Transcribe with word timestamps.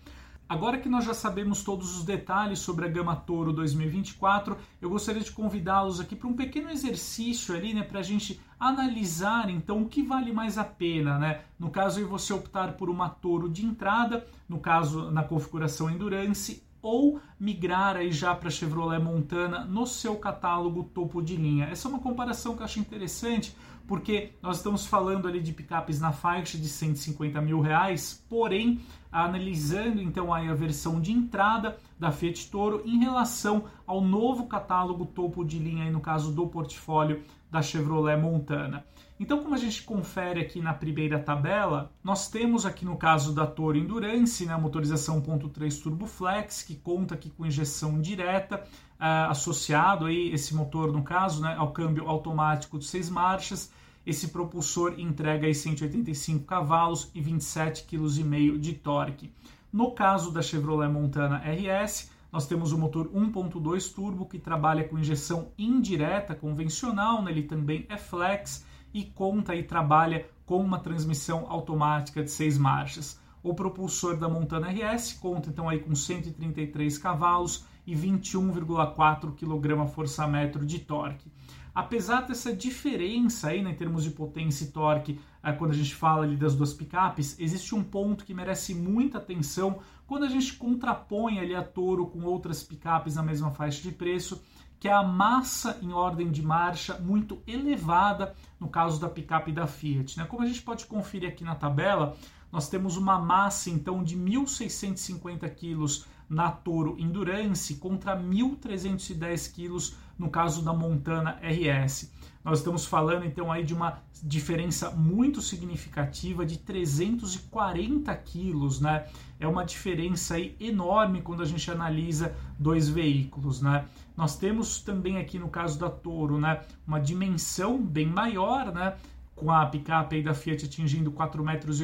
Agora 0.50 0.78
que 0.78 0.88
nós 0.88 1.03
já 1.03 1.13
sabemos 1.13 1.62
todos 1.62 1.97
os 1.97 2.06
detalhes 2.06 2.59
sobre 2.59 2.85
a 2.85 2.88
Gama 2.88 3.16
Toro 3.16 3.52
2024, 3.52 4.58
eu 4.81 4.90
gostaria 4.90 5.22
de 5.22 5.31
convidá-los 5.31 6.00
aqui 6.00 6.16
para 6.16 6.28
um 6.28 6.34
pequeno 6.34 6.69
exercício 6.69 7.53
ali, 7.53 7.74
né, 7.74 7.84
para 7.84 8.00
a 8.00 8.03
gente 8.03 8.40
analisar 8.57 9.50
então 9.50 9.81
o 9.81 9.89
que 9.89 10.01
vale 10.01 10.31
mais 10.31 10.57
a 10.57 10.63
pena, 10.63 11.19
né? 11.19 11.42
No 11.60 11.69
caso, 11.69 12.06
você 12.07 12.31
optar 12.31 12.74
por 12.74 12.89
uma 12.89 13.10
Toro 13.10 13.50
de 13.50 13.66
entrada, 13.66 14.25
no 14.48 14.60
caso 14.60 15.12
na 15.12 15.21
configuração 15.21 15.89
Endurance, 15.89 16.63
ou 16.81 17.19
migrar 17.38 17.98
aí 17.98 18.12
já 18.12 18.33
para 18.33 18.50
Chevrolet 18.50 19.01
Montana 19.01 19.66
no 19.66 19.86
seu 19.86 20.16
catálogo 20.16 20.83
topo 20.83 21.21
de 21.21 21.36
linha. 21.36 21.66
Essa 21.66 21.88
é 21.88 21.89
uma 21.89 22.00
comparação 22.00 22.56
que 22.56 22.62
eu 22.62 22.66
acho 22.66 22.80
interessante, 22.80 23.56
porque 23.88 24.31
nós 24.42 24.57
estamos 24.57 24.86
falando 24.86 25.27
ali 25.27 25.42
de 25.42 25.51
picapes 25.51 26.00
na 26.00 26.12
faixa 26.12 26.57
de 26.57 26.68
150 26.68 27.42
mil 27.42 27.60
reais, 27.60 28.24
porém 28.30 28.81
analisando 29.12 30.01
então 30.01 30.33
aí 30.33 30.48
a 30.48 30.54
versão 30.54 31.00
de 31.00 31.12
entrada 31.12 31.77
da 32.00 32.12
Fiat 32.12 32.50
Toro 32.50 32.81
em 32.86 33.00
relação 33.00 33.65
ao 33.86 34.01
novo 34.01 34.48
catálogo 34.48 35.06
topo 35.06 35.44
de 35.44 35.59
linha, 35.59 35.86
aí 35.86 35.92
no 35.92 36.01
caso 36.01 36.31
do 36.31 36.48
portfólio 36.48 37.24
da 37.50 37.62
Chevrolet 37.62 38.18
Montana. 38.18 38.86
Então, 39.19 39.42
como 39.42 39.56
a 39.56 39.57
gente 39.57 39.81
confere 39.81 40.39
aqui 40.39 40.62
na 40.62 40.74
primeira 40.74 41.18
tabela, 41.18 41.92
nós 42.04 42.30
temos 42.30 42.68
aqui 42.68 42.86
no 42.86 42.95
caso 42.95 43.33
da 43.33 43.48
Toro 43.48 43.75
Endurance, 43.75 44.45
né, 44.45 44.56
motorização 44.56 45.19
1.3 45.19 45.81
Turbo 45.81 46.06
Flex, 46.06 46.62
que 46.62 46.75
conta 46.75 47.15
aqui 47.15 47.31
com 47.31 47.45
injeção 47.45 48.00
direta, 48.00 48.63
uh, 49.00 49.31
associado 49.31 50.06
aí 50.06 50.31
esse 50.31 50.54
motor 50.54 50.92
no 50.92 51.01
caso, 51.04 51.42
né, 51.42 51.56
ao 51.57 51.71
câmbio 51.71 52.07
automático 52.07 52.77
de 52.77 52.86
seis 52.86 53.09
marchas, 53.09 53.71
esse 54.07 54.30
propulsor 54.30 54.95
entrega 54.98 55.48
aí 55.48 55.54
185 55.54 56.45
cavalos 56.45 57.12
e 57.13 57.21
27,5 57.21 57.86
kg 57.86 58.57
de 58.57 58.71
torque. 58.71 59.30
No 59.71 59.92
caso 59.92 60.31
da 60.31 60.42
Chevrolet 60.42 60.89
Montana 60.89 61.39
RS, 61.39 62.09
nós 62.31 62.48
temos 62.48 62.71
o 62.71 62.77
motor 62.77 63.09
1.2 63.09 63.94
turbo 63.94 64.25
que 64.25 64.39
trabalha 64.39 64.86
com 64.86 64.98
injeção 64.98 65.50
indireta 65.57 66.33
convencional, 66.33 67.21
né? 67.21 67.31
ele 67.31 67.44
também 67.44 67.86
é 67.89 67.98
flex 67.98 68.65
e 68.94 69.04
conta 69.04 69.54
e 69.54 69.62
trabalha 69.62 70.25
com 70.45 70.62
uma 70.62 70.80
transmissão 70.80 71.45
automática 71.50 72.24
de 72.24 72.31
seis 72.31 72.57
marchas. 72.57 73.19
O 73.44 73.54
propulsor 73.54 74.15
da 74.15 74.30
Montana 74.30 74.69
RS 74.69 75.13
conta 75.19 75.50
então 75.50 75.68
aí 75.68 75.80
com 75.80 75.94
133 75.94 76.98
cavalos 76.98 77.65
e 77.86 77.94
21,4 77.94 79.33
kgfm 79.36 80.65
de 80.65 80.80
torque. 80.80 81.30
Apesar 81.77 82.21
dessa 82.21 82.51
diferença 82.51 83.50
aí, 83.50 83.62
né, 83.62 83.69
em 83.69 83.75
termos 83.75 84.03
de 84.03 84.09
potência 84.09 84.63
e 84.63 84.71
torque, 84.71 85.19
é, 85.44 85.51
quando 85.51 85.69
a 85.69 85.75
gente 85.75 85.94
fala 85.94 86.24
ali 86.24 86.35
das 86.35 86.56
duas 86.56 86.74
picapes, 86.74 87.39
existe 87.39 87.75
um 87.75 87.83
ponto 87.83 88.25
que 88.25 88.33
merece 88.33 88.74
muita 88.74 89.19
atenção 89.19 89.77
quando 90.07 90.24
a 90.25 90.27
gente 90.27 90.53
contrapõe 90.53 91.38
ali 91.38 91.53
a 91.53 91.62
Toro 91.62 92.07
com 92.07 92.24
outras 92.24 92.63
picapes 92.63 93.13
na 93.13 93.21
mesma 93.21 93.51
faixa 93.51 93.79
de 93.83 93.91
preço, 93.91 94.41
que 94.79 94.88
é 94.88 94.91
a 94.91 95.03
massa 95.03 95.77
em 95.79 95.94
ordem 95.94 96.31
de 96.31 96.41
marcha 96.41 96.97
muito 96.97 97.44
elevada 97.45 98.33
no 98.59 98.68
caso 98.68 99.00
da 99.00 99.07
picape 99.07 99.51
da 99.51 99.68
Fiat. 99.68 100.18
Né? 100.18 100.25
Como 100.25 100.41
a 100.41 100.47
gente 100.47 100.63
pode 100.63 100.83
conferir 100.88 101.30
aqui 101.30 101.44
na 101.44 101.53
tabela, 101.53 102.18
nós 102.51 102.68
temos 102.69 102.97
uma 102.97 103.19
massa 103.19 103.69
então 103.69 104.03
de 104.03 104.18
1.650 104.18 105.47
quilos 105.53 106.07
na 106.27 106.50
Toro 106.51 106.97
Endurance 107.00 107.75
contra 107.75 108.18
1.310 108.18 109.53
quilos 109.53 109.95
no 110.18 110.30
caso 110.30 110.64
da 110.64 110.74
Montana 110.74 111.40
RS. 111.42 112.12
Nós 112.44 112.60
estamos 112.60 112.86
falando 112.86 113.25
então 113.25 113.52
aí 113.52 113.64
de 113.64 113.74
uma 113.74 114.02
diferença 114.24 114.90
muito 114.92 115.42
significativa 115.42 116.46
de 116.46 116.58
340 116.58 118.16
quilos, 118.16 118.80
né? 118.80 119.06
É 119.40 119.48
uma 119.48 119.66
diferença 119.66 120.36
aí 120.36 120.56
enorme 120.60 121.22
quando 121.22 121.44
a 121.44 121.46
gente 121.46 121.69
analisa 121.69 122.34
dois 122.58 122.88
veículos, 122.88 123.62
né? 123.62 123.86
Nós 124.16 124.38
temos 124.38 124.81
também 124.81 125.18
aqui 125.18 125.38
no 125.38 125.50
caso 125.50 125.78
da 125.78 125.90
Toro, 125.90 126.40
né, 126.40 126.62
uma 126.88 127.00
dimensão 127.00 127.80
bem 127.80 128.08
maior, 128.08 128.72
né? 128.74 128.96
Com 129.38 129.51
a 129.51 129.66
picape 129.68 130.24
da 130.24 130.34
Fiat 130.34 130.66
atingindo 130.66 131.12
4,84 131.12 131.44
metros 131.44 131.78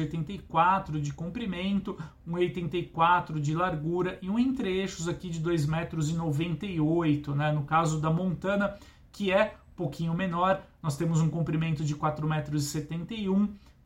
de 1.00 1.12
comprimento, 1.12 1.96
1,84 2.28 3.40
de 3.40 3.54
largura 3.54 4.18
e 4.20 4.28
um 4.28 4.36
entre-eixos 4.36 5.08
aqui 5.08 5.30
de 5.30 5.40
2,98 5.40 5.70
metros, 5.70 7.36
né? 7.36 7.52
No 7.52 7.62
caso 7.62 8.00
da 8.00 8.10
Montana, 8.10 8.76
que 9.12 9.30
é 9.32 9.54
um 9.72 9.76
pouquinho 9.76 10.12
menor, 10.14 10.62
nós 10.82 10.96
temos 10.96 11.20
um 11.20 11.30
comprimento 11.30 11.84
de 11.84 11.94
4,71 11.94 12.28
metros 12.28 12.74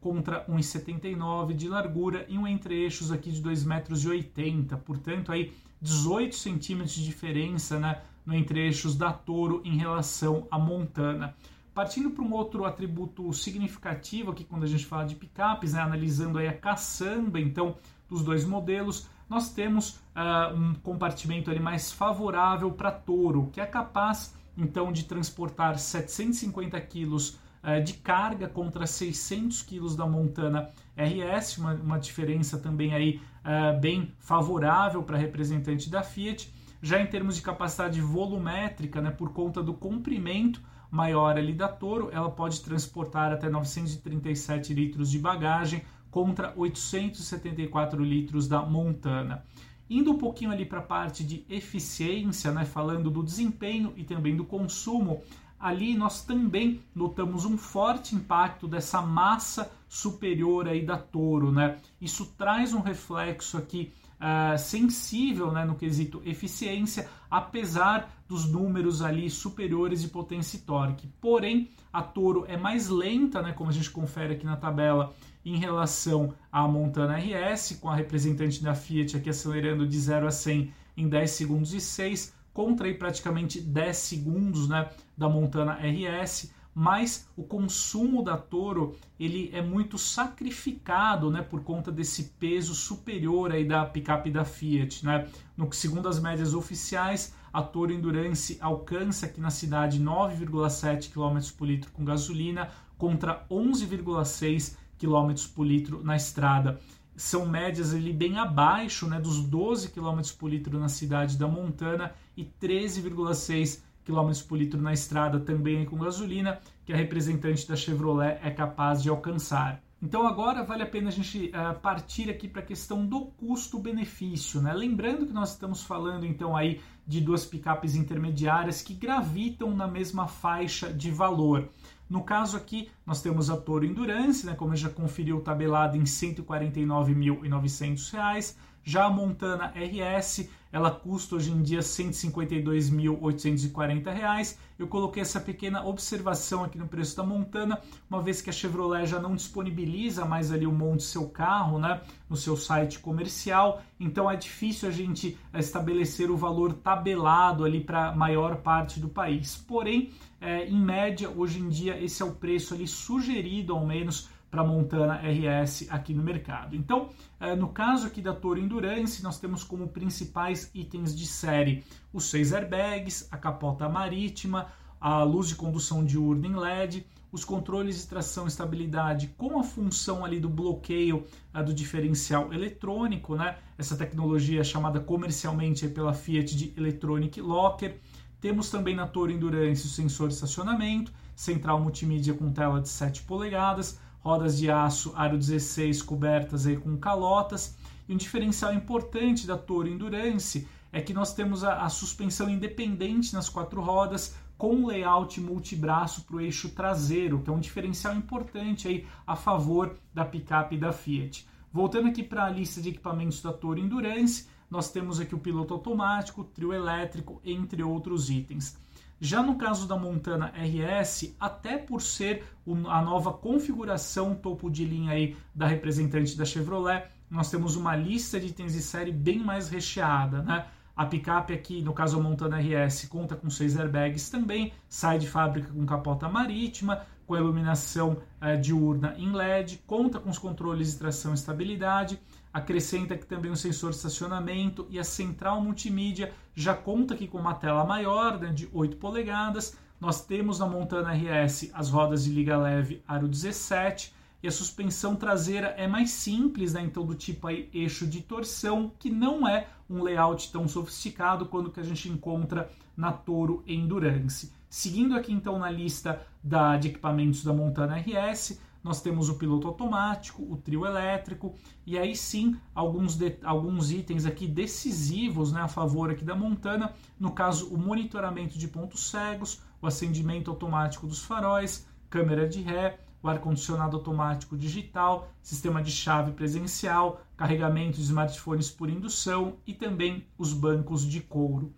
contra 0.00 0.46
1,79 0.46 1.52
de 1.52 1.68
largura 1.68 2.24
e 2.26 2.38
um 2.38 2.46
entre-eixos 2.46 3.12
aqui 3.12 3.30
de 3.30 3.42
2,80 3.42 3.66
metros. 3.66 4.80
Portanto, 4.84 5.30
aí 5.30 5.52
18 5.82 6.34
centímetros 6.34 6.94
de 6.94 7.04
diferença, 7.04 7.78
né, 7.78 8.00
no 8.24 8.34
entre-eixos 8.34 8.96
da 8.96 9.12
Toro 9.12 9.60
em 9.62 9.76
relação 9.76 10.46
à 10.50 10.58
Montana. 10.58 11.34
Partindo 11.78 12.10
para 12.10 12.24
um 12.24 12.32
outro 12.32 12.64
atributo 12.64 13.32
significativo 13.32 14.32
aqui 14.32 14.42
quando 14.42 14.64
a 14.64 14.66
gente 14.66 14.84
fala 14.84 15.04
de 15.04 15.14
picapes, 15.14 15.74
né, 15.74 15.80
analisando 15.80 16.36
aí 16.36 16.48
a 16.48 16.52
caçamba, 16.52 17.38
então, 17.38 17.76
dos 18.08 18.24
dois 18.24 18.44
modelos, 18.44 19.08
nós 19.30 19.52
temos 19.52 19.90
uh, 19.90 20.52
um 20.56 20.74
compartimento 20.74 21.52
ali 21.52 21.60
mais 21.60 21.92
favorável 21.92 22.72
para 22.72 22.90
touro, 22.90 23.48
que 23.52 23.60
é 23.60 23.64
capaz 23.64 24.34
então 24.56 24.90
de 24.90 25.04
transportar 25.04 25.78
750 25.78 26.80
quilos 26.80 27.38
uh, 27.62 27.80
de 27.80 27.92
carga 27.92 28.48
contra 28.48 28.84
600 28.84 29.62
quilos 29.62 29.94
da 29.94 30.04
Montana 30.04 30.70
RS, 30.96 31.58
uma, 31.58 31.74
uma 31.74 31.98
diferença 32.00 32.58
também 32.58 32.92
aí 32.92 33.20
uh, 33.44 33.78
bem 33.78 34.12
favorável 34.18 35.00
para 35.04 35.16
representante 35.16 35.88
da 35.88 36.02
Fiat. 36.02 36.52
Já 36.82 37.00
em 37.00 37.06
termos 37.06 37.36
de 37.36 37.42
capacidade 37.42 38.00
volumétrica, 38.00 39.00
né, 39.00 39.12
por 39.12 39.32
conta 39.32 39.62
do 39.62 39.74
comprimento, 39.74 40.60
maior 40.90 41.36
ali 41.36 41.52
da 41.52 41.68
Toro, 41.68 42.10
ela 42.12 42.30
pode 42.30 42.60
transportar 42.60 43.32
até 43.32 43.48
937 43.48 44.72
litros 44.72 45.10
de 45.10 45.18
bagagem 45.18 45.82
contra 46.10 46.52
874 46.56 48.02
litros 48.02 48.48
da 48.48 48.62
Montana. 48.62 49.44
Indo 49.90 50.12
um 50.12 50.18
pouquinho 50.18 50.50
ali 50.50 50.64
para 50.64 50.80
a 50.80 50.82
parte 50.82 51.24
de 51.24 51.44
eficiência, 51.48 52.52
né, 52.52 52.64
falando 52.64 53.10
do 53.10 53.22
desempenho 53.22 53.92
e 53.96 54.04
também 54.04 54.36
do 54.36 54.44
consumo, 54.44 55.22
ali 55.58 55.94
nós 55.94 56.22
também 56.24 56.80
notamos 56.94 57.44
um 57.44 57.56
forte 57.56 58.14
impacto 58.14 58.68
dessa 58.68 59.00
massa 59.02 59.70
superior 59.88 60.68
aí 60.68 60.84
da 60.84 60.98
Toro, 60.98 61.50
né? 61.50 61.78
Isso 62.00 62.26
traz 62.36 62.74
um 62.74 62.80
reflexo 62.80 63.56
aqui 63.56 63.90
uh, 64.20 64.58
sensível 64.58 65.52
né, 65.52 65.64
no 65.64 65.74
quesito 65.74 66.22
eficiência, 66.24 67.08
apesar 67.30 68.10
dos 68.28 68.50
números 68.50 69.02
ali 69.02 69.30
superiores 69.30 70.02
de 70.02 70.08
potência 70.08 70.56
e 70.56 70.60
torque. 70.60 71.08
Porém, 71.20 71.70
a 71.92 72.02
Toro 72.02 72.44
é 72.46 72.56
mais 72.56 72.88
lenta, 72.88 73.40
né, 73.40 73.52
como 73.52 73.70
a 73.70 73.72
gente 73.72 73.90
confere 73.90 74.34
aqui 74.34 74.44
na 74.44 74.56
tabela, 74.56 75.14
em 75.44 75.56
relação 75.56 76.34
à 76.52 76.66
Montana 76.68 77.16
RS, 77.16 77.78
com 77.80 77.88
a 77.88 77.96
representante 77.96 78.62
da 78.62 78.74
Fiat 78.74 79.16
aqui 79.16 79.30
acelerando 79.30 79.86
de 79.86 79.98
0 79.98 80.26
a 80.26 80.30
100 80.30 80.72
em 80.96 81.08
10 81.08 81.30
segundos 81.30 81.72
e 81.72 81.80
6, 81.80 82.34
contra 82.52 82.86
aí 82.86 82.94
praticamente 82.94 83.60
10 83.60 83.96
segundos 83.96 84.68
né, 84.68 84.90
da 85.16 85.28
Montana 85.28 85.74
RS 85.74 86.52
mas 86.78 87.28
o 87.36 87.42
consumo 87.42 88.22
da 88.22 88.36
Toro 88.36 88.94
ele 89.18 89.50
é 89.52 89.60
muito 89.60 89.98
sacrificado, 89.98 91.28
né, 91.28 91.42
por 91.42 91.64
conta 91.64 91.90
desse 91.90 92.34
peso 92.38 92.72
superior 92.72 93.50
aí 93.50 93.64
da 93.64 93.84
picape 93.84 94.30
da 94.30 94.44
Fiat, 94.44 95.04
né? 95.04 95.26
No 95.56 95.72
segundo 95.72 96.08
as 96.08 96.20
médias 96.20 96.54
oficiais, 96.54 97.34
a 97.52 97.62
Toro 97.62 97.92
Endurance 97.92 98.58
alcança 98.60 99.26
aqui 99.26 99.40
na 99.40 99.50
cidade 99.50 100.00
9,7 100.00 101.10
km 101.10 101.40
por 101.58 101.66
litro 101.66 101.90
com 101.90 102.04
gasolina 102.04 102.70
contra 102.96 103.44
11,6 103.50 104.76
km 105.00 105.34
por 105.56 105.64
litro 105.64 106.04
na 106.04 106.14
estrada. 106.14 106.78
São 107.16 107.44
médias 107.44 107.92
ali 107.92 108.12
bem 108.12 108.38
abaixo, 108.38 109.08
né, 109.08 109.18
dos 109.20 109.40
12 109.40 109.88
km 109.88 110.20
por 110.38 110.48
litro 110.48 110.78
na 110.78 110.88
cidade 110.88 111.36
da 111.36 111.48
Montana 111.48 112.12
e 112.36 112.44
13,6 112.44 113.82
km 114.08 114.32
por 114.48 114.56
litro 114.56 114.80
na 114.80 114.94
estrada 114.94 115.38
também 115.38 115.84
com 115.84 115.98
gasolina, 115.98 116.58
que 116.86 116.92
a 116.92 116.96
representante 116.96 117.68
da 117.68 117.76
Chevrolet 117.76 118.38
é 118.42 118.50
capaz 118.50 119.02
de 119.02 119.10
alcançar. 119.10 119.82
Então 120.00 120.26
agora 120.26 120.64
vale 120.64 120.82
a 120.84 120.86
pena 120.86 121.08
a 121.08 121.12
gente 121.12 121.50
uh, 121.50 121.78
partir 121.80 122.30
aqui 122.30 122.48
para 122.48 122.62
a 122.62 122.64
questão 122.64 123.04
do 123.04 123.26
custo-benefício, 123.26 124.62
né? 124.62 124.72
Lembrando 124.72 125.26
que 125.26 125.32
nós 125.32 125.50
estamos 125.50 125.82
falando 125.82 126.24
então 126.24 126.56
aí 126.56 126.80
de 127.06 127.20
duas 127.20 127.44
picapes 127.44 127.94
intermediárias 127.96 128.80
que 128.80 128.94
gravitam 128.94 129.74
na 129.74 129.88
mesma 129.88 130.28
faixa 130.28 130.92
de 130.92 131.10
valor. 131.10 131.68
No 132.08 132.22
caso 132.22 132.56
aqui, 132.56 132.88
nós 133.04 133.20
temos 133.20 133.50
a 133.50 133.56
Toro 133.56 133.84
Endurance, 133.84 134.46
né, 134.46 134.54
como 134.54 134.74
já 134.74 134.88
conferiu, 134.88 135.42
tabelada 135.42 135.94
em 135.96 136.00
R$ 136.00 136.06
149.900. 136.06 138.54
Já 138.88 139.04
a 139.04 139.10
Montana 139.10 139.70
RS, 139.76 140.48
ela 140.72 140.90
custa 140.90 141.36
hoje 141.36 141.52
em 141.52 141.60
dia 141.60 141.80
R$ 141.80 141.84
152.840. 141.84 144.56
Eu 144.78 144.88
coloquei 144.88 145.20
essa 145.20 145.38
pequena 145.38 145.84
observação 145.84 146.64
aqui 146.64 146.78
no 146.78 146.88
preço 146.88 147.14
da 147.14 147.22
Montana, 147.22 147.78
uma 148.08 148.22
vez 148.22 148.40
que 148.40 148.48
a 148.48 148.52
Chevrolet 148.52 149.06
já 149.06 149.20
não 149.20 149.34
disponibiliza 149.34 150.24
mais 150.24 150.50
ali 150.50 150.66
o 150.66 150.72
monte 150.72 151.02
seu 151.02 151.28
carro, 151.28 151.78
né, 151.78 152.00
no 152.30 152.36
seu 152.36 152.56
site 152.56 152.98
comercial, 152.98 153.82
então 154.00 154.30
é 154.30 154.36
difícil 154.36 154.88
a 154.88 154.92
gente 154.92 155.38
estabelecer 155.52 156.30
o 156.30 156.36
valor 156.38 156.72
tabelado 156.72 157.66
ali 157.66 157.84
para 157.84 158.08
a 158.08 158.16
maior 158.16 158.62
parte 158.62 158.98
do 158.98 159.10
país. 159.10 159.54
Porém, 159.54 160.14
é, 160.40 160.66
em 160.66 160.80
média, 160.80 161.28
hoje 161.28 161.58
em 161.58 161.68
dia, 161.68 162.02
esse 162.02 162.22
é 162.22 162.24
o 162.24 162.32
preço 162.32 162.72
ali 162.72 162.86
sugerido, 162.86 163.74
ao 163.74 163.86
menos, 163.86 164.30
para 164.50 164.64
Montana 164.64 165.20
RS 165.22 165.86
aqui 165.90 166.14
no 166.14 166.22
mercado. 166.22 166.74
Então, 166.74 167.10
é, 167.38 167.54
no 167.54 167.68
caso 167.68 168.06
aqui 168.06 168.22
da 168.22 168.32
Toro 168.32 168.58
Endurance, 168.58 169.22
nós 169.22 169.38
temos 169.38 169.62
como 169.62 169.88
principais 169.88 170.70
itens 170.74 171.14
de 171.14 171.26
série 171.26 171.84
os 172.12 172.24
seis 172.30 172.52
airbags, 172.52 173.28
a 173.30 173.36
capota 173.36 173.88
marítima, 173.88 174.68
a 175.00 175.22
luz 175.22 175.48
de 175.48 175.54
condução 175.54 176.04
diurna 176.04 176.46
em 176.46 176.56
LED, 176.56 177.06
os 177.30 177.44
controles 177.44 178.00
de 178.00 178.06
tração 178.06 178.46
e 178.46 178.48
estabilidade 178.48 179.28
com 179.36 179.58
a 179.58 179.62
função 179.62 180.24
ali 180.24 180.40
do 180.40 180.48
bloqueio 180.48 181.26
a, 181.52 181.62
do 181.62 181.74
diferencial 181.74 182.52
eletrônico, 182.52 183.36
né? 183.36 183.58
Essa 183.76 183.96
tecnologia 183.96 184.60
é 184.60 184.64
chamada 184.64 184.98
comercialmente 184.98 185.86
pela 185.88 186.14
Fiat 186.14 186.56
de 186.56 186.72
Electronic 186.76 187.40
Locker. 187.40 187.98
Temos 188.40 188.70
também 188.70 188.94
na 188.94 189.06
Toro 189.06 189.30
Endurance 189.30 189.86
o 189.86 189.90
sensor 189.90 190.28
de 190.28 190.34
estacionamento, 190.34 191.12
central 191.36 191.80
multimídia 191.80 192.34
com 192.34 192.50
tela 192.50 192.80
de 192.80 192.88
7 192.88 193.22
polegadas, 193.24 194.00
rodas 194.28 194.58
de 194.58 194.70
aço 194.70 195.10
aro 195.16 195.38
16 195.38 196.02
cobertas 196.02 196.66
aí 196.66 196.76
com 196.76 196.98
calotas. 196.98 197.74
E 198.06 198.12
um 198.12 198.16
diferencial 198.16 198.74
importante 198.74 199.46
da 199.46 199.56
Toro 199.56 199.88
Endurance 199.88 200.68
é 200.92 201.00
que 201.00 201.14
nós 201.14 201.32
temos 201.32 201.64
a, 201.64 201.82
a 201.82 201.88
suspensão 201.88 202.50
independente 202.50 203.32
nas 203.32 203.48
quatro 203.48 203.80
rodas 203.80 204.36
com 204.58 204.86
layout 204.86 205.40
multibraço 205.40 206.24
para 206.24 206.36
o 206.36 206.40
eixo 206.42 206.68
traseiro, 206.68 207.40
que 207.40 207.48
é 207.48 207.52
um 207.52 207.58
diferencial 207.58 208.14
importante 208.14 208.86
aí 208.86 209.06
a 209.26 209.34
favor 209.34 209.96
da 210.12 210.26
picape 210.26 210.76
da 210.76 210.92
Fiat. 210.92 211.48
Voltando 211.72 212.08
aqui 212.08 212.22
para 212.22 212.44
a 212.44 212.50
lista 212.50 212.82
de 212.82 212.90
equipamentos 212.90 213.40
da 213.40 213.52
Toro 213.52 213.80
Endurance, 213.80 214.46
nós 214.70 214.90
temos 214.92 215.18
aqui 215.20 215.34
o 215.34 215.38
piloto 215.38 215.72
automático, 215.72 216.44
trio 216.44 216.74
elétrico, 216.74 217.40
entre 217.42 217.82
outros 217.82 218.28
itens. 218.28 218.76
Já 219.20 219.42
no 219.42 219.56
caso 219.56 219.88
da 219.88 219.96
Montana 219.96 220.52
RS, 220.56 221.34
até 221.40 221.76
por 221.76 222.00
ser 222.00 222.44
a 222.88 223.02
nova 223.02 223.32
configuração 223.32 224.34
topo 224.34 224.70
de 224.70 224.84
linha 224.84 225.12
aí 225.12 225.36
da 225.54 225.66
representante 225.66 226.36
da 226.36 226.44
Chevrolet, 226.44 227.04
nós 227.28 227.50
temos 227.50 227.74
uma 227.74 227.96
lista 227.96 228.38
de 228.38 228.46
itens 228.46 228.74
de 228.74 228.80
série 228.80 229.12
bem 229.12 229.40
mais 229.40 229.68
recheada, 229.68 230.42
né? 230.42 230.66
A 230.96 231.04
picape 231.06 231.52
aqui, 231.52 231.82
no 231.82 231.92
caso 231.92 232.18
a 232.18 232.22
Montana 232.22 232.58
RS, 232.58 233.06
conta 233.06 233.36
com 233.36 233.48
seis 233.50 233.78
airbags 233.78 234.30
também, 234.30 234.72
sai 234.88 235.18
de 235.18 235.28
fábrica 235.28 235.72
com 235.72 235.86
capota 235.86 236.28
marítima, 236.28 237.06
com 237.28 237.36
iluminação 237.36 238.16
eh, 238.40 238.56
diurna 238.56 239.14
em 239.18 239.30
LED, 239.30 239.82
conta 239.86 240.18
com 240.18 240.30
os 240.30 240.38
controles 240.38 240.92
de 240.92 240.98
tração 240.98 241.32
e 241.32 241.34
estabilidade, 241.34 242.18
acrescenta 242.50 243.12
aqui 243.12 243.26
também 243.26 243.50
um 243.50 243.56
sensor 243.56 243.90
de 243.90 243.96
estacionamento 243.96 244.86
e 244.88 244.98
a 244.98 245.04
central 245.04 245.60
multimídia 245.60 246.32
já 246.54 246.74
conta 246.74 247.12
aqui 247.12 247.28
com 247.28 247.36
uma 247.36 247.52
tela 247.52 247.84
maior, 247.84 248.40
né, 248.40 248.50
de 248.50 248.66
8 248.72 248.96
polegadas. 248.96 249.76
Nós 250.00 250.24
temos 250.24 250.58
na 250.58 250.66
Montana 250.66 251.12
RS 251.12 251.70
as 251.74 251.90
rodas 251.90 252.24
de 252.24 252.30
liga 252.30 252.56
leve 252.56 253.02
aro 253.06 253.28
17, 253.28 254.14
e 254.42 254.48
a 254.48 254.52
suspensão 254.52 255.14
traseira 255.14 255.74
é 255.76 255.86
mais 255.86 256.10
simples, 256.10 256.72
né? 256.72 256.80
então 256.80 257.04
do 257.04 257.14
tipo 257.14 257.46
aí 257.48 257.68
eixo 257.74 258.06
de 258.06 258.22
torção, 258.22 258.90
que 258.98 259.10
não 259.10 259.46
é 259.46 259.66
um 259.90 260.02
layout 260.02 260.50
tão 260.52 260.68
sofisticado 260.68 261.46
quanto 261.46 261.70
que 261.72 261.80
a 261.80 261.84
gente 261.84 262.08
encontra 262.08 262.70
na 262.96 263.12
Toro 263.12 263.64
Endurance. 263.66 264.52
Seguindo 264.68 265.14
aqui 265.14 265.32
então 265.32 265.58
na 265.58 265.70
lista 265.70 266.20
da, 266.42 266.76
de 266.76 266.88
equipamentos 266.88 267.42
da 267.42 267.52
Montana 267.52 267.96
RS, 267.96 268.60
nós 268.82 269.00
temos 269.00 269.28
o 269.28 269.34
piloto 269.34 269.66
automático, 269.66 270.42
o 270.42 270.56
trio 270.56 270.86
elétrico 270.86 271.54
e 271.86 271.98
aí 271.98 272.14
sim 272.14 272.56
alguns, 272.74 273.16
de, 273.16 273.36
alguns 273.42 273.90
itens 273.90 274.24
aqui 274.24 274.46
decisivos 274.46 275.52
né, 275.52 275.60
a 275.60 275.68
favor 275.68 276.10
aqui 276.10 276.24
da 276.24 276.34
Montana, 276.34 276.92
no 277.18 277.32
caso 277.32 277.68
o 277.68 277.78
monitoramento 277.78 278.58
de 278.58 278.68
pontos 278.68 279.10
cegos, 279.10 279.60
o 279.80 279.86
acendimento 279.86 280.50
automático 280.50 281.06
dos 281.06 281.22
faróis, 281.22 281.86
câmera 282.08 282.48
de 282.48 282.60
ré, 282.60 282.98
o 283.22 283.28
ar-condicionado 283.28 283.96
automático 283.96 284.56
digital, 284.56 285.28
sistema 285.42 285.82
de 285.82 285.90
chave 285.90 286.32
presencial, 286.32 287.20
carregamento 287.36 287.96
de 287.96 288.04
smartphones 288.04 288.70
por 288.70 288.88
indução 288.88 289.56
e 289.66 289.74
também 289.74 290.24
os 290.36 290.52
bancos 290.52 291.04
de 291.04 291.20
couro. 291.20 291.74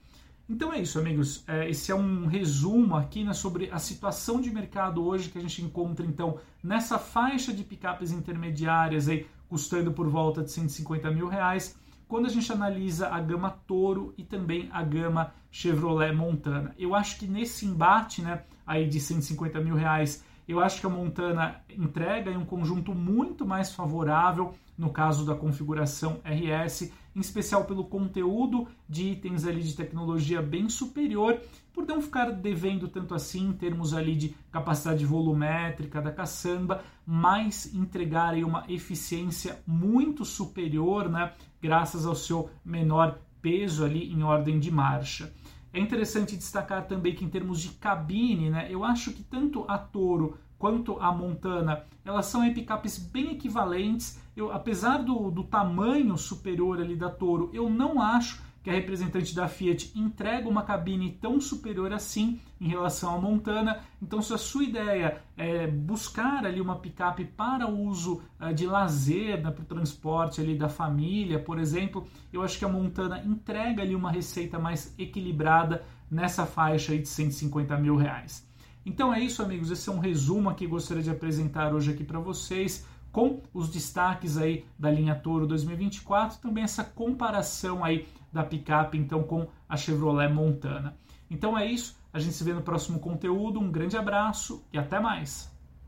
Então 0.50 0.73
é 0.73 0.80
isso, 0.80 0.99
amigos. 0.99 1.45
É, 1.47 1.71
esse 1.71 1.92
é 1.92 1.95
um 1.95 2.26
resumo 2.26 2.97
aqui 2.97 3.23
né, 3.23 3.33
sobre 3.33 3.71
a 3.71 3.78
situação 3.78 4.40
de 4.40 4.50
mercado 4.50 5.07
hoje 5.07 5.30
que 5.30 5.38
a 5.38 5.40
gente 5.40 5.62
encontra 5.62 6.04
então 6.04 6.40
nessa 6.61 6.99
faixa 6.99 7.52
de 7.52 7.62
picapes 7.62 8.11
intermediárias 8.11 9.09
aí 9.09 9.28
custando 9.49 9.92
por 9.92 10.09
volta 10.09 10.42
de 10.42 10.50
150 10.50 11.09
mil 11.12 11.28
reais. 11.28 11.78
Quando 12.09 12.26
a 12.26 12.28
gente 12.28 12.52
analisa 12.52 13.11
a 13.11 13.21
gama 13.21 13.50
Toro 13.64 14.12
e 14.19 14.25
também 14.25 14.69
a 14.73 14.83
gama 14.83 15.33
Chevrolet 15.52 16.12
Montana, 16.12 16.75
eu 16.76 16.97
acho 16.97 17.21
que 17.21 17.28
nesse 17.28 17.64
embate, 17.64 18.21
né, 18.21 18.42
aí 18.66 18.88
de 18.88 18.99
150 18.99 19.61
mil 19.61 19.76
reais 19.76 20.25
eu 20.50 20.61
acho 20.61 20.80
que 20.80 20.87
a 20.87 20.90
Montana 20.90 21.62
entrega 21.76 22.30
um 22.30 22.45
conjunto 22.45 22.95
muito 22.95 23.47
mais 23.47 23.73
favorável 23.73 24.54
no 24.76 24.90
caso 24.90 25.26
da 25.26 25.35
configuração 25.35 26.21
RS, 26.25 26.90
em 27.14 27.21
especial 27.21 27.64
pelo 27.64 27.85
conteúdo 27.85 28.66
de 28.88 29.11
itens 29.11 29.45
ali 29.45 29.62
de 29.62 29.76
tecnologia 29.76 30.40
bem 30.40 30.71
superior, 30.71 31.38
por 31.73 31.87
não 31.87 32.00
ficar 32.00 32.30
devendo 32.30 32.88
tanto 32.88 33.14
assim 33.14 33.49
em 33.49 33.52
termos 33.52 33.92
ali 33.92 34.16
de 34.16 34.35
capacidade 34.50 35.04
volumétrica 35.04 36.00
da 36.00 36.11
caçamba, 36.11 36.83
mas 37.07 37.75
entregar 37.75 38.30
aí 38.30 38.42
uma 38.42 38.64
eficiência 38.69 39.61
muito 39.66 40.25
superior, 40.25 41.11
né, 41.11 41.33
graças 41.61 42.07
ao 42.07 42.14
seu 42.14 42.49
menor 42.64 43.19
peso 43.42 43.85
ali 43.85 44.11
em 44.11 44.23
ordem 44.23 44.59
de 44.59 44.71
marcha. 44.71 45.33
É 45.73 45.79
interessante 45.79 46.37
destacar 46.37 46.87
também 46.87 47.15
que 47.15 47.25
em 47.25 47.29
termos 47.29 47.61
de 47.61 47.71
cabine, 47.71 48.50
né, 48.50 48.67
eu 48.71 48.85
acho 48.85 49.12
que 49.12 49.23
tanto 49.23 49.65
a 49.69 49.79
Toro 49.79 50.37
quanto 50.59 50.99
a 51.00 51.11
Montana, 51.11 51.85
elas 52.05 52.27
são 52.27 52.53
picapes 52.53 52.99
bem 52.99 53.33
equivalentes. 53.33 54.21
Eu, 54.37 54.53
apesar 54.53 54.99
do, 54.99 55.31
do 55.31 55.45
tamanho 55.45 56.19
superior 56.19 56.81
ali 56.81 56.95
da 56.95 57.09
Toro, 57.09 57.50
eu 57.53 57.71
não 57.71 58.03
acho 58.03 58.43
que 58.62 58.69
a 58.69 58.73
representante 58.73 59.35
da 59.35 59.49
Fiat 59.49 59.93
entrega 59.99 60.49
uma 60.49 60.62
cabine 60.62 61.12
tão 61.12 61.40
superior 61.40 61.93
assim 61.93 62.38
em 62.61 62.69
relação 62.69 63.14
à 63.14 63.19
Montana. 63.19 63.81
Então, 64.02 64.21
se 64.21 64.35
a 64.35 64.38
sua 64.38 64.64
ideia 64.64 65.23
é 65.37 65.67
buscar 65.67 66.45
ali 66.45 66.61
uma 66.61 66.76
picape 66.76 67.25
para 67.25 67.67
uso 67.69 68.23
uh, 68.38 68.52
de 68.52 68.67
lazer, 68.67 69.43
né, 69.43 69.50
para 69.50 69.62
o 69.62 69.67
transporte 69.67 70.40
ali 70.40 70.55
da 70.55 70.69
família, 70.69 71.38
por 71.38 71.59
exemplo, 71.59 72.07
eu 72.33 72.43
acho 72.43 72.59
que 72.59 72.64
a 72.64 72.69
Montana 72.69 73.23
entrega 73.25 73.83
ali 73.83 73.95
uma 73.95 74.11
receita 74.11 74.59
mais 74.59 74.95
equilibrada 74.99 75.83
nessa 76.11 76.45
faixa 76.45 76.97
de 76.97 77.09
150 77.09 77.76
mil 77.79 77.97
reais. 77.97 78.47
Então 78.85 79.12
é 79.12 79.21
isso, 79.21 79.43
amigos. 79.43 79.71
Esse 79.71 79.88
é 79.88 79.93
um 79.93 79.99
resumo 79.99 80.55
que 80.55 80.67
gostaria 80.67 81.02
de 81.02 81.11
apresentar 81.11 81.75
hoje 81.75 81.93
aqui 81.93 82.05
para 82.05 82.19
vocês 82.19 82.87
com 83.12 83.43
os 83.52 83.69
destaques 83.69 84.37
aí 84.37 84.64
da 84.79 84.90
linha 84.90 85.14
Toro 85.14 85.47
2024, 85.47 86.40
também 86.40 86.64
essa 86.64 86.85
comparação 86.85 87.85
aí 87.85 88.07
da 88.33 88.45
picape 88.45 88.97
então 88.97 89.23
com 89.23 89.47
a 89.69 89.77
Chevrolet 89.77 90.33
Montana. 90.33 90.97
Então 91.31 91.57
é 91.57 91.67
isso, 91.67 91.97
a 92.13 92.19
gente 92.19 92.35
se 92.35 92.45
vê 92.45 92.53
no 92.53 92.63
próximo 92.63 92.99
conteúdo, 92.99 93.61
um 93.61 93.71
grande 93.71 93.97
abraço 93.97 94.65
e 94.73 94.79
até 94.79 95.01
mais. 95.01 95.50